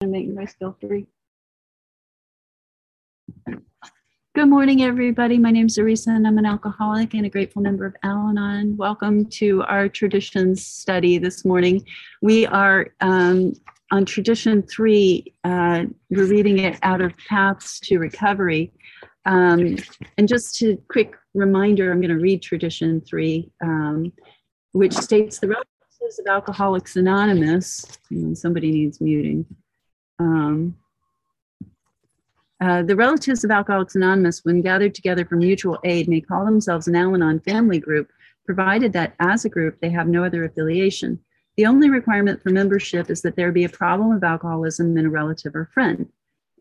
[0.00, 1.06] and make my skill free.
[4.34, 5.38] Good morning, everybody.
[5.38, 8.76] My name is Arisa, and I'm an alcoholic and a grateful member of Al Anon.
[8.76, 11.86] Welcome to our traditions study this morning.
[12.20, 13.54] We are um,
[13.90, 15.32] on tradition three.
[15.44, 18.72] Uh, we're reading it out of Paths to Recovery.
[19.24, 19.78] Um,
[20.18, 24.12] and just a quick reminder, I'm going to read tradition three, um,
[24.72, 27.86] which states the relatives of Alcoholics Anonymous.
[28.34, 29.46] somebody needs muting.
[30.18, 30.76] Um,
[32.60, 36.88] uh, the relatives of Alcoholics Anonymous, when gathered together for mutual aid, may call themselves
[36.88, 38.10] an Al Anon family group,
[38.46, 41.18] provided that as a group they have no other affiliation.
[41.56, 45.10] The only requirement for membership is that there be a problem of alcoholism in a
[45.10, 46.08] relative or friend.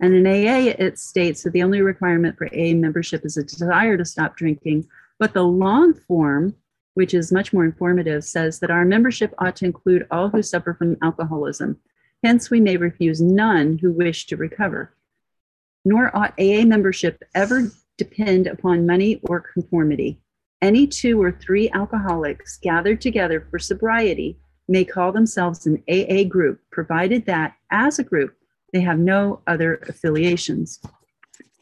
[0.02, 3.98] And in AA, it states that the only requirement for AA membership is a desire
[3.98, 4.88] to stop drinking.
[5.20, 6.56] But the long form,
[6.96, 10.74] which is much more informative, says that our membership ought to include all who suffer
[10.74, 11.80] from alcoholism.
[12.26, 14.96] Hence, we may refuse none who wish to recover
[15.86, 20.20] nor ought AA membership ever depend upon money or conformity.
[20.62, 26.60] Any two or three alcoholics gathered together for sobriety may call themselves an AA group,
[26.72, 28.36] provided that, as a group,
[28.74, 30.82] they have no other affiliations.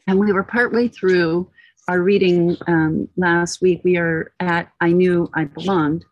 [0.06, 1.50] And we were partway through
[1.86, 3.82] our reading um, last week.
[3.84, 6.06] We are at I Knew I Belonged,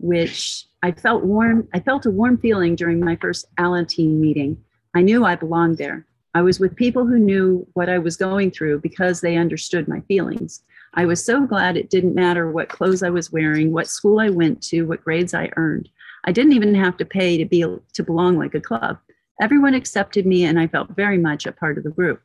[0.00, 1.68] which I felt warm.
[1.74, 4.62] I felt a warm feeling during my first Alateen meeting.
[4.94, 6.06] I knew I belonged there.
[6.34, 10.00] I was with people who knew what I was going through because they understood my
[10.02, 10.62] feelings.
[10.94, 14.30] I was so glad it didn't matter what clothes I was wearing, what school I
[14.30, 15.88] went to, what grades I earned.
[16.24, 18.98] I didn't even have to pay to be to belong like a club.
[19.40, 22.20] Everyone accepted me and I felt very much a part of the group.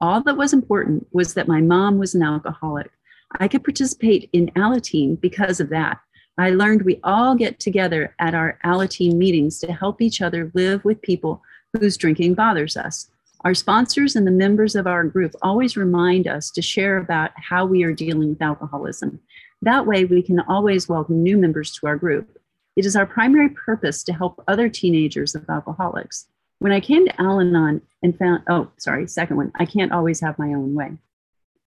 [0.00, 2.90] All that was important was that my mom was an alcoholic.
[3.38, 6.00] I could participate in Alateen because of that.
[6.38, 10.84] I learned we all get together at our Alateen meetings to help each other live
[10.84, 11.42] with people
[11.72, 13.10] whose drinking bothers us.
[13.40, 17.64] Our sponsors and the members of our group always remind us to share about how
[17.64, 19.18] we are dealing with alcoholism.
[19.62, 22.38] That way, we can always welcome new members to our group.
[22.76, 26.26] It is our primary purpose to help other teenagers of alcoholics.
[26.58, 30.20] When I came to Al Anon and found, oh, sorry, second one, I can't always
[30.20, 30.98] have my own way.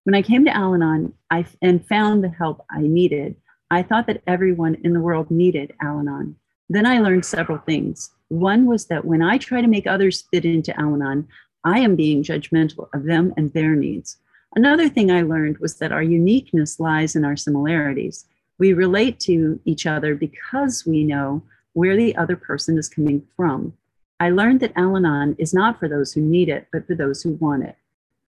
[0.04, 3.36] When I came to Al Anon I, and found the help I needed,
[3.72, 6.36] I thought that everyone in the world needed Al Anon.
[6.70, 8.10] Then I learned several things.
[8.30, 11.28] One was that when I try to make others fit into Al Anon,
[11.64, 14.18] I am being judgmental of them and their needs.
[14.56, 18.26] Another thing I learned was that our uniqueness lies in our similarities.
[18.58, 21.44] We relate to each other because we know
[21.74, 23.74] where the other person is coming from.
[24.20, 27.22] I learned that Al Anon is not for those who need it, but for those
[27.22, 27.76] who want it.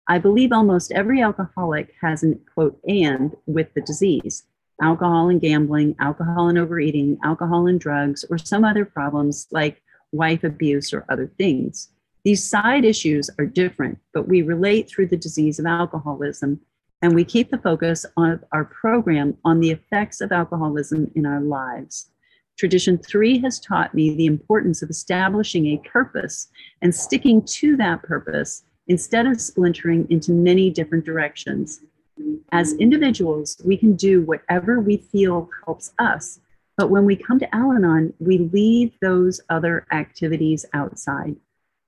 [0.07, 4.44] I believe almost every alcoholic has an quote, and with the disease
[4.81, 9.81] alcohol and gambling, alcohol and overeating, alcohol and drugs, or some other problems like
[10.12, 11.90] wife abuse or other things.
[12.23, 16.59] These side issues are different, but we relate through the disease of alcoholism,
[17.01, 21.41] and we keep the focus of our program on the effects of alcoholism in our
[21.41, 22.12] lives.
[22.57, 26.50] Tradition three has taught me the importance of establishing a purpose
[26.81, 31.79] and sticking to that purpose instead of splintering into many different directions.
[32.51, 36.39] As individuals, we can do whatever we feel helps us,
[36.77, 41.35] but when we come to Al Anon, we leave those other activities outside.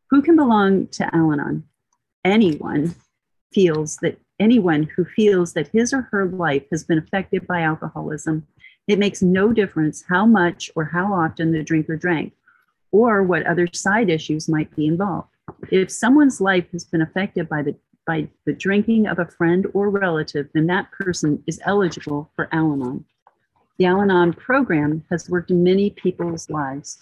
[0.10, 1.64] Who can belong to Al Anon?
[2.24, 2.96] Anyone
[3.54, 8.46] feels that anyone who feels that his or her life has been affected by alcoholism.
[8.88, 12.34] It makes no difference how much or how often the drinker drank
[12.92, 15.30] or what other side issues might be involved.
[15.72, 17.76] If someone's life has been affected by the
[18.12, 22.74] by the drinking of a friend or relative, then that person is eligible for Al
[22.74, 23.06] Anon.
[23.78, 27.00] The Al Anon program has worked in many people's lives.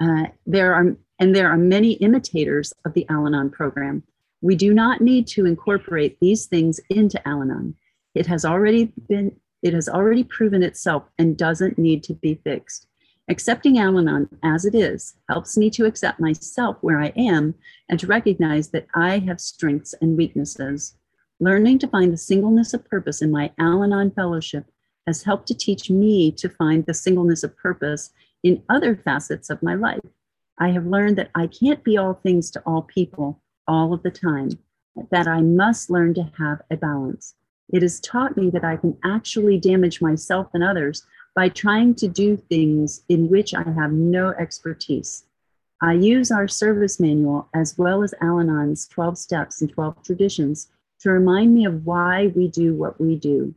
[0.00, 4.04] Uh, there are and there are many imitators of the Al Anon program.
[4.40, 7.74] We do not need to incorporate these things into Al Anon.
[8.14, 9.34] It has already been
[9.64, 12.86] it has already proven itself and doesn't need to be fixed.
[13.26, 17.54] Accepting Al Anon as it is helps me to accept myself where I am
[17.88, 20.94] and to recognize that I have strengths and weaknesses.
[21.40, 24.66] Learning to find the singleness of purpose in my Al Anon fellowship
[25.06, 28.10] has helped to teach me to find the singleness of purpose
[28.42, 30.00] in other facets of my life.
[30.58, 34.10] I have learned that I can't be all things to all people all of the
[34.10, 34.50] time,
[35.10, 37.34] that I must learn to have a balance.
[37.70, 42.08] It has taught me that I can actually damage myself and others by trying to
[42.08, 45.24] do things in which I have no expertise.
[45.82, 50.68] I use our service manual as well as Al Anon's 12 steps and 12 traditions
[51.00, 53.54] to remind me of why we do what we do.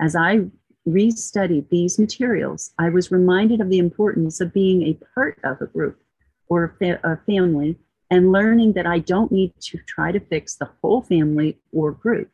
[0.00, 0.46] As I
[0.88, 5.66] restudied these materials, I was reminded of the importance of being a part of a
[5.66, 6.02] group
[6.48, 7.78] or a family
[8.10, 12.30] and learning that I don't need to try to fix the whole family or group.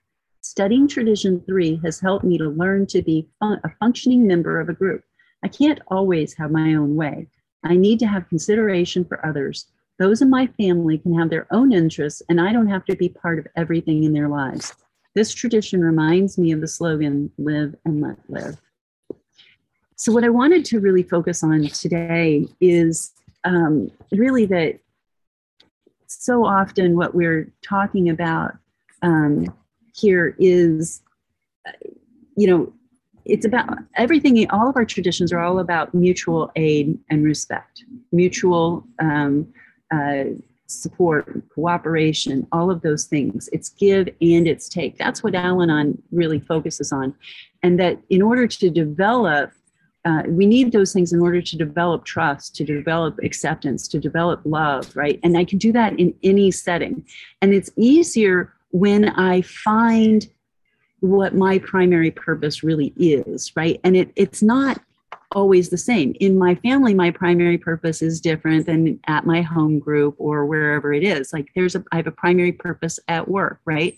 [0.49, 4.69] Studying tradition three has helped me to learn to be fun- a functioning member of
[4.69, 5.03] a group.
[5.43, 7.27] I can't always have my own way.
[7.65, 9.67] I need to have consideration for others.
[9.99, 13.09] Those in my family can have their own interests, and I don't have to be
[13.09, 14.73] part of everything in their lives.
[15.17, 18.57] This tradition reminds me of the slogan live and let live.
[19.97, 23.11] So, what I wanted to really focus on today is
[23.43, 24.79] um, really that
[26.07, 28.57] so often what we're talking about
[29.03, 29.53] um,
[29.97, 31.03] here is,
[32.37, 32.73] you know,
[33.25, 38.87] it's about everything, all of our traditions are all about mutual aid and respect, mutual
[39.01, 39.53] um,
[39.93, 40.25] uh,
[40.67, 43.49] support, cooperation, all of those things.
[43.53, 44.97] It's give and it's take.
[44.99, 47.15] That's what Al Anon really focuses on.
[47.63, 49.53] And that in order to develop,
[50.05, 54.41] uh, we need those things in order to develop trust, to develop acceptance, to develop
[54.45, 55.19] love, right?
[55.25, 57.05] And I can do that in any setting.
[57.43, 60.27] And it's easier when I find
[61.01, 63.81] what my primary purpose really is, right?
[63.83, 64.83] And it, it's not
[65.37, 66.15] always the same.
[66.19, 70.95] In my family, my primary purpose is different than at my home group or wherever
[70.95, 71.31] it is.
[71.31, 73.95] Like there's a I have a primary purpose at work, right?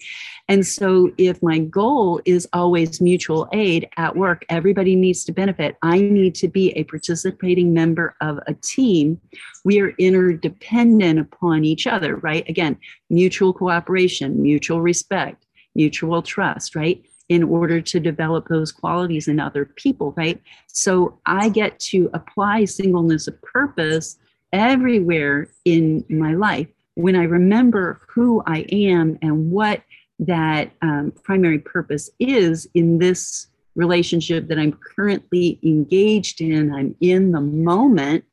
[0.49, 5.77] And so if my goal is always mutual aid at work, everybody needs to benefit.
[5.81, 9.21] I need to be a participating member of a team.
[9.65, 12.49] We are interdependent upon each other, right?
[12.49, 12.77] Again,
[13.11, 15.47] mutual cooperation, mutual respect,
[15.77, 17.01] mutual trust, right?
[17.29, 20.41] In order to develop those qualities in other people, right?
[20.67, 24.19] So I get to apply singleness of purpose
[24.53, 29.83] everywhere in my life when I remember who I am and what
[30.19, 33.47] that um, primary purpose is in this
[33.77, 38.25] relationship that I'm currently engaged in, I'm in the moment,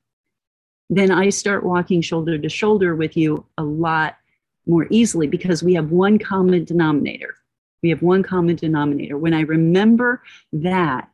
[0.90, 4.16] then I start walking shoulder to shoulder with you a lot
[4.66, 7.36] more easily because we have one common denominator.
[7.86, 9.16] We have one common denominator.
[9.16, 10.24] When I remember
[10.54, 11.08] that,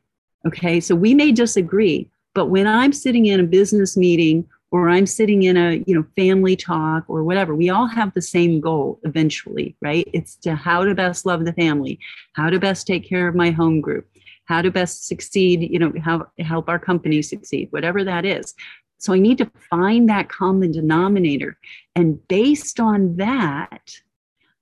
[0.47, 5.05] okay, so we may disagree, but when I'm sitting in a business meeting or I'm
[5.05, 9.01] sitting in a, you know, family talk or whatever, we all have the same goal
[9.03, 10.07] eventually, right?
[10.13, 11.99] It's to how to best love the family,
[12.35, 14.07] how to best take care of my home group,
[14.45, 18.53] how to best succeed, you know, how help our company succeed, whatever that is.
[18.97, 21.57] So I need to find that common denominator.
[21.97, 23.91] And based on that,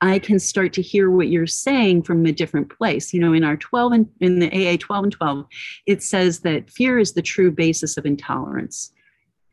[0.01, 3.13] I can start to hear what you're saying from a different place.
[3.13, 5.45] You know, in our 12 and in the AA 12 and 12,
[5.85, 8.93] it says that fear is the true basis of intolerance.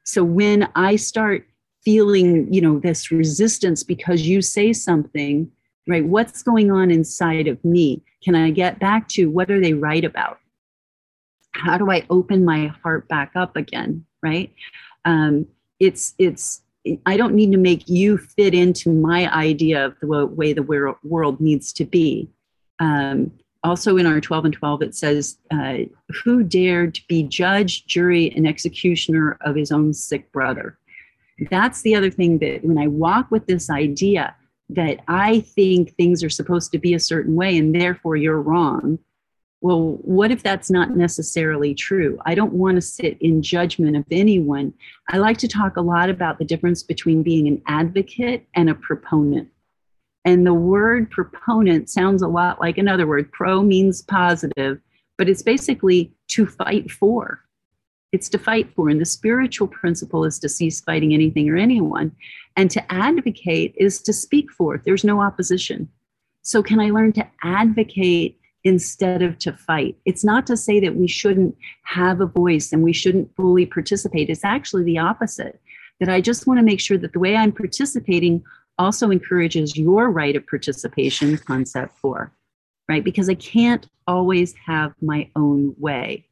[0.04, 1.48] So when I start
[1.84, 5.50] feeling, you know, this resistance because you say something,
[5.88, 6.04] right?
[6.04, 8.02] What's going on inside of me?
[8.22, 10.38] Can I get back to what are they right about?
[11.52, 14.04] How do I open my heart back up again?
[14.22, 14.52] Right?
[15.04, 15.46] Um,
[15.78, 16.62] it's it's
[17.06, 21.40] I don't need to make you fit into my idea of the way the world
[21.40, 22.28] needs to be.
[22.78, 23.32] Um,
[23.64, 25.78] also, in our 12 and 12, it says, uh,
[26.22, 30.78] Who dared to be judge, jury, and executioner of his own sick brother?
[31.50, 34.34] That's the other thing that when I walk with this idea
[34.70, 38.98] that I think things are supposed to be a certain way and therefore you're wrong,
[39.66, 42.20] well, what if that's not necessarily true?
[42.24, 44.72] I don't want to sit in judgment of anyone.
[45.10, 48.76] I like to talk a lot about the difference between being an advocate and a
[48.76, 49.48] proponent.
[50.24, 53.32] And the word proponent sounds a lot like another word.
[53.32, 54.78] Pro means positive,
[55.18, 57.40] but it's basically to fight for.
[58.12, 58.88] It's to fight for.
[58.88, 62.12] And the spiritual principle is to cease fighting anything or anyone.
[62.54, 64.80] And to advocate is to speak for.
[64.84, 65.88] There's no opposition.
[66.42, 69.96] So, can I learn to advocate instead of to fight.
[70.04, 74.28] It's not to say that we shouldn't have a voice and we shouldn't fully participate.
[74.28, 75.60] It's actually the opposite.
[76.00, 78.42] That I just want to make sure that the way I'm participating
[78.76, 82.32] also encourages your right of participation, concept four,
[82.88, 83.04] right?
[83.04, 86.26] Because I can't always have my own way.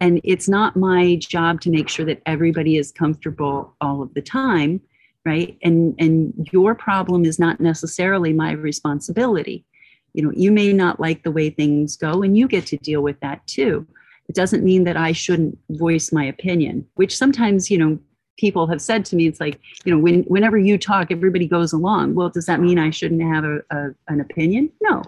[0.00, 4.22] And it's not my job to make sure that everybody is comfortable all of the
[4.22, 4.80] time,
[5.26, 5.58] right?
[5.62, 9.66] And, and your problem is not necessarily my responsibility
[10.14, 13.02] you know you may not like the way things go and you get to deal
[13.02, 13.86] with that too.
[14.28, 17.98] It doesn't mean that i shouldn't voice my opinion which sometimes you know
[18.38, 21.72] people have said to me it's like you know when whenever you talk everybody goes
[21.72, 22.14] along.
[22.14, 24.70] Well does that mean i shouldn't have a, a an opinion?
[24.80, 25.02] No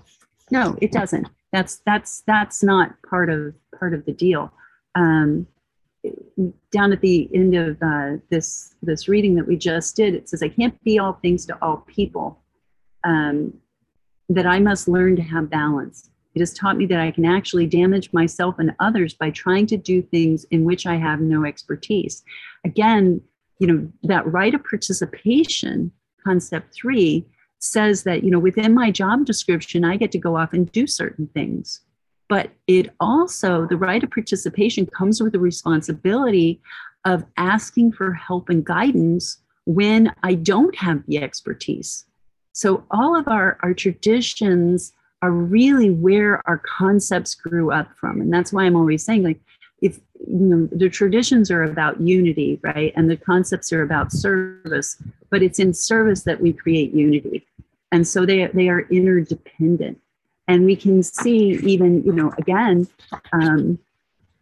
[0.51, 1.29] no it doesn't.
[1.53, 4.53] That's that's that's not part of part of the deal.
[4.95, 5.47] Um,
[6.71, 10.43] down at the end of uh, this this reading that we just did it says
[10.43, 12.41] i can't be all things to all people.
[13.05, 13.55] Um,
[14.35, 16.11] that I must learn to have balance.
[16.35, 19.77] It has taught me that I can actually damage myself and others by trying to
[19.77, 22.25] do things in which I have no expertise.
[22.65, 23.21] Again,
[23.61, 25.93] you know, that right of participation,
[26.25, 27.25] concept three,
[27.61, 30.87] says that, you know, within my job description, I get to go off and do
[30.87, 31.81] certain things.
[32.29, 36.61] But it also, the right of participation comes with the responsibility
[37.05, 42.07] of asking for help and guidance when I don't have the expertise.
[42.55, 44.93] So all of our, our traditions
[45.23, 48.21] are really where our concepts grew up from.
[48.21, 49.41] And that's why I'm always saying, like,
[49.83, 52.93] if you know the traditions are about unity, right?
[52.97, 54.97] And the concepts are about service,
[55.31, 57.45] but it's in service that we create unity.
[57.93, 60.01] And so they, they are interdependent.
[60.47, 62.87] And we can see even, you know, again,
[63.33, 63.79] um,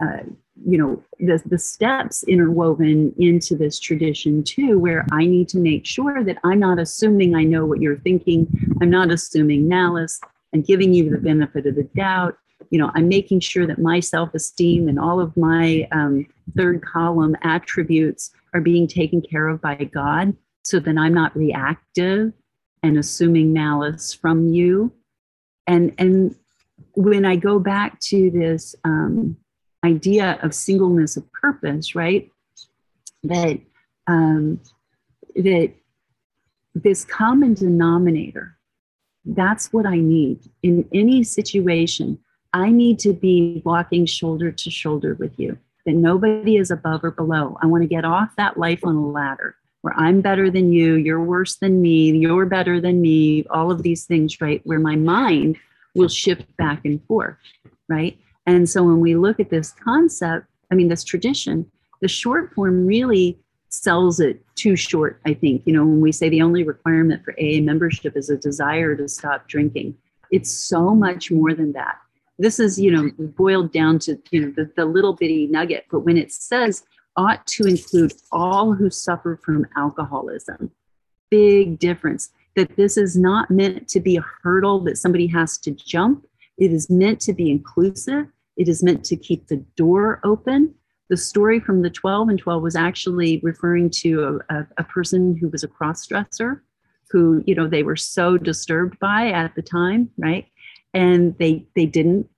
[0.01, 0.25] uh,
[0.67, 5.85] you know the, the steps interwoven into this tradition too where i need to make
[5.85, 8.47] sure that i'm not assuming i know what you're thinking.
[8.81, 10.21] I'm not assuming malice.
[10.55, 12.37] And giving you the benefit of the doubt.
[12.71, 16.27] You know i'm making sure that my self-esteem and all of my um,
[16.57, 22.33] third column attributes are being taken care of by god so that i'm not reactive
[22.83, 24.93] and assuming malice from you.
[25.67, 26.35] And and
[26.95, 29.37] when i go back to this um,
[29.85, 32.31] idea of singleness of purpose, right?
[33.25, 33.61] That
[34.07, 34.61] um,
[35.37, 35.73] that
[36.75, 38.57] this common denominator,
[39.25, 42.19] that's what I need in any situation.
[42.53, 45.59] I need to be walking shoulder to shoulder with you.
[45.87, 47.57] That nobody is above or below.
[47.63, 50.95] I want to get off that life on a ladder where I'm better than you,
[50.95, 54.61] you're worse than me, you're better than me, all of these things, right?
[54.65, 55.57] Where my mind
[55.95, 57.37] will shift back and forth,
[57.89, 58.17] right?
[58.47, 61.71] And so when we look at this concept, I mean, this tradition,
[62.01, 65.63] the short form really sells it too short, I think.
[65.65, 69.09] You know, when we say the only requirement for AA membership is a desire to
[69.09, 69.97] stop drinking,
[70.31, 71.99] it's so much more than that.
[72.39, 75.87] This is, you know, boiled down to, you know, the, the little bitty nugget.
[75.91, 76.85] But when it says
[77.17, 80.71] ought to include all who suffer from alcoholism,
[81.31, 85.71] big difference that this is not meant to be a hurdle that somebody has to
[85.71, 86.27] jump
[86.63, 88.27] it is meant to be inclusive.
[88.57, 90.73] It is meant to keep the door open.
[91.11, 95.37] The story from the 12 and 12 was actually referring to a, a, a person
[95.37, 96.63] who was a cross dresser
[97.11, 100.47] who, you know, they were so disturbed by at the time, right?
[100.95, 102.29] And they they didn't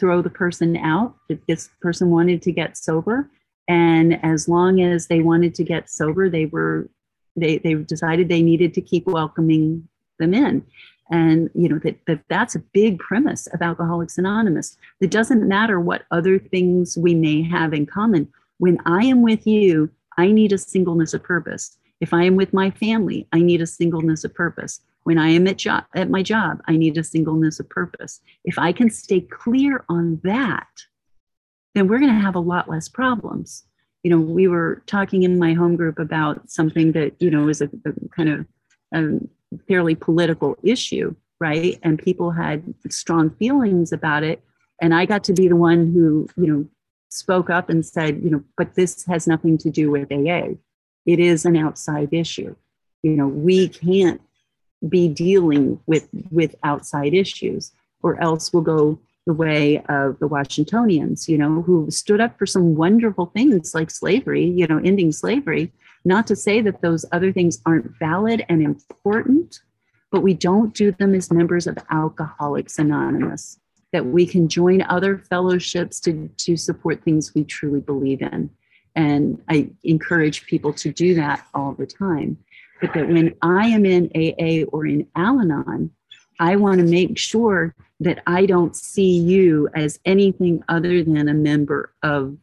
[0.00, 1.16] throw the person out.
[1.46, 3.30] This person wanted to get sober.
[3.68, 6.88] And as long as they wanted to get sober, they were
[7.36, 9.86] they they decided they needed to keep welcoming
[10.18, 10.64] them in
[11.10, 14.76] and you know that, that that's a big premise of alcoholics anonymous.
[15.00, 18.30] It doesn't matter what other things we may have in common.
[18.58, 21.76] When i am with you i need a singleness of purpose.
[22.00, 24.80] If i am with my family i need a singleness of purpose.
[25.04, 28.20] When i am at job at my job i need a singleness of purpose.
[28.44, 30.68] If i can stay clear on that
[31.74, 33.64] then we're going to have a lot less problems.
[34.02, 37.60] You know we were talking in my home group about something that you know is
[37.60, 38.46] a, a kind of
[38.94, 39.28] um,
[39.66, 41.78] fairly political issue, right?
[41.82, 44.42] And people had strong feelings about it.
[44.80, 46.68] And I got to be the one who, you know,
[47.10, 50.54] spoke up and said, you know, but this has nothing to do with AA.
[51.06, 52.54] It is an outside issue.
[53.02, 54.20] You know, we can't
[54.86, 61.28] be dealing with with outside issues, or else we'll go the way of the Washingtonians,
[61.28, 65.72] you know, who stood up for some wonderful things like slavery, you know, ending slavery,
[66.08, 69.60] not to say that those other things aren't valid and important,
[70.10, 73.60] but we don't do them as members of Alcoholics Anonymous,
[73.92, 78.50] that we can join other fellowships to, to support things we truly believe in.
[78.96, 82.38] And I encourage people to do that all the time.
[82.80, 85.90] But that when I am in AA or in Al Anon,
[86.40, 91.34] I want to make sure that I don't see you as anything other than a
[91.34, 92.36] member of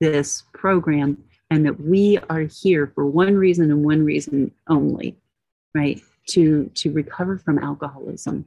[0.00, 5.16] this program and that we are here for one reason and one reason only
[5.74, 8.44] right to to recover from alcoholism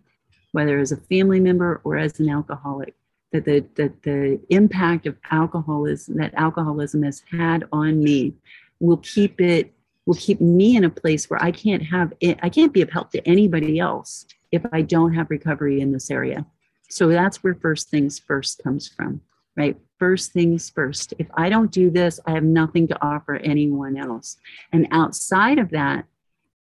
[0.51, 2.95] whether as a family member or as an alcoholic
[3.31, 8.33] that the that the impact of alcoholism that alcoholism has had on me
[8.79, 9.73] will keep it
[10.05, 12.89] will keep me in a place where I can't have it, I can't be of
[12.89, 16.45] help to anybody else if I don't have recovery in this area.
[16.89, 19.21] So that's where first things first comes from
[19.55, 19.77] right?
[19.99, 21.13] First things first.
[21.19, 24.37] If I don't do this, I have nothing to offer anyone else.
[24.71, 26.05] And outside of that,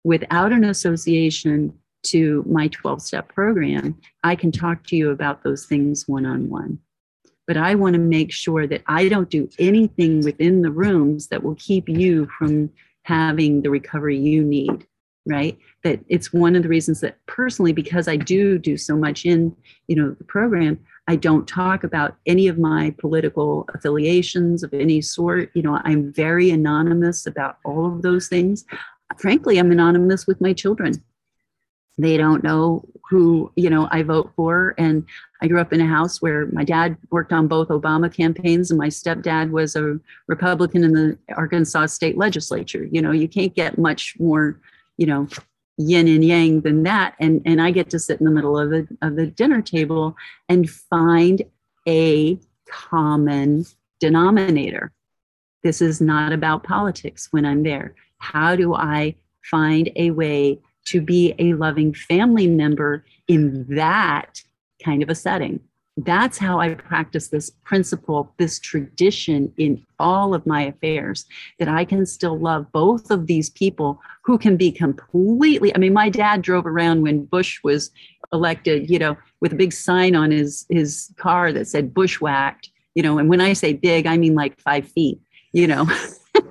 [0.03, 5.65] without an association to my 12 step program, I can talk to you about those
[5.65, 6.79] things one on one.
[7.47, 11.43] But I want to make sure that I don't do anything within the rooms that
[11.43, 12.71] will keep you from
[13.03, 14.85] having the recovery you need.
[15.25, 15.57] Right?
[15.83, 19.55] That it's one of the reasons that personally because i do do so much in
[19.87, 25.01] you know the program i don't talk about any of my political affiliations of any
[25.01, 25.49] sort.
[25.53, 28.65] You know i'm very anonymous about all of those things.
[29.17, 31.03] Frankly i'm anonymous with my children.
[31.97, 34.73] They don't know who you know i vote for.
[34.77, 35.05] And
[35.41, 38.77] i grew up in a house where my dad worked on both obama campaigns and
[38.77, 42.87] my stepdad was a republican in the arkansas state legislature.
[42.91, 44.59] You know you can't get much more
[45.01, 45.27] you know
[45.77, 47.15] yin and yang than that.
[47.19, 50.15] And and i get to sit in the middle of the of the dinner table
[50.47, 51.41] and find
[51.87, 52.39] a
[52.69, 53.65] common
[53.99, 54.91] denominator.
[55.63, 57.95] This is not about politics when i'm there.
[58.19, 64.43] How do i find a way to be a loving family member in that
[64.83, 65.59] kind of a setting.
[66.03, 71.25] That's how I practice this principle, this tradition in all of my affairs,
[71.59, 75.75] that I can still love both of these people who can be completely.
[75.75, 77.91] I mean, my dad drove around when Bush was
[78.33, 83.03] elected, you know, with a big sign on his his car that said bushwhacked, you
[83.03, 85.19] know, and when I say big, I mean like five feet,
[85.51, 85.87] you know.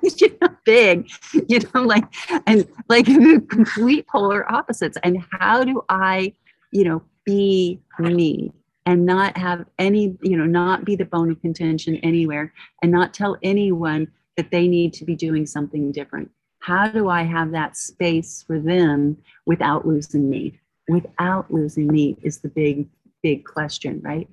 [0.02, 1.11] you know, big,
[1.49, 2.04] you know, like,
[2.47, 3.07] and like
[3.49, 4.99] complete polar opposites.
[5.02, 6.35] And how do I,
[6.71, 8.52] you know, be me
[8.87, 13.14] and not have any, you know, not be the bone of contention anywhere and not
[13.14, 16.30] tell anyone that they need to be doing something different?
[16.60, 20.58] How do I have that space for them without losing me?
[20.88, 22.88] Without losing me is the big,
[23.22, 24.28] big question, right?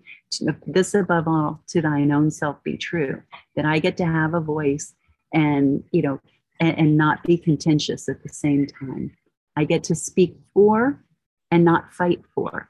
[0.65, 3.21] This above all, to thine own self be true,
[3.55, 4.93] that I get to have a voice
[5.33, 6.19] and you know
[6.59, 9.15] and, and not be contentious at the same time
[9.55, 11.03] i get to speak for
[11.51, 12.69] and not fight for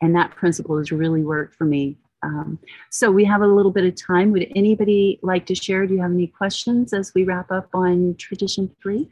[0.00, 1.96] and that principle has really worked for me.
[2.22, 2.58] Um,
[2.90, 4.32] so we have a little bit of time.
[4.32, 5.86] Would anybody like to share?
[5.86, 9.08] Do you have any questions as we wrap up on tradition three?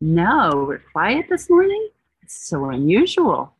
[0.00, 1.88] No we're quiet this morning.
[2.22, 3.54] It's so unusual.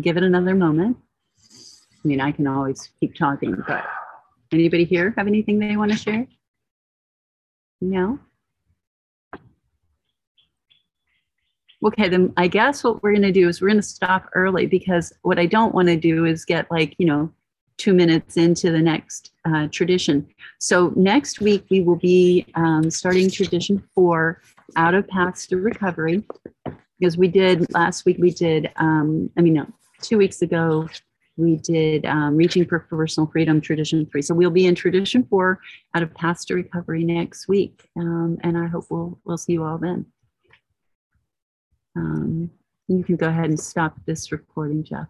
[0.00, 0.96] Give it another moment.
[1.40, 3.84] I mean, I can always keep talking, but
[4.52, 6.26] anybody here have anything they want to share?
[7.80, 8.18] No?
[11.86, 14.66] Okay, then I guess what we're going to do is we're going to stop early
[14.66, 17.32] because what I don't want to do is get like, you know,
[17.76, 20.26] two minutes into the next uh, tradition.
[20.58, 24.42] So next week we will be um, starting tradition four
[24.74, 26.24] out of paths to recovery
[26.98, 29.66] because we did last week we did um, I mean no
[30.02, 30.88] two weeks ago
[31.36, 34.22] we did um, Reaching for Personal Freedom Tradition 3.
[34.22, 35.60] So we'll be in Tradition 4
[35.94, 37.88] out of Paths to Recovery next week.
[37.96, 40.06] Um, and I hope we'll, we'll see you all then.
[41.96, 42.50] Um,
[42.88, 45.08] you can go ahead and stop this recording, Jeff.